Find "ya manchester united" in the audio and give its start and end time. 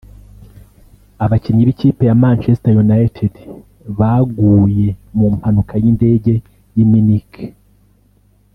2.09-3.33